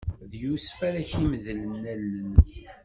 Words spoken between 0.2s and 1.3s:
D Yusef ara